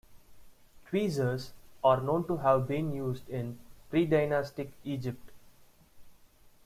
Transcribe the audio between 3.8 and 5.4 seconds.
predynastic Egypt.